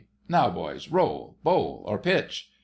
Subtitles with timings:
[0.27, 2.49] Now, boys, roll, bowl, or pitch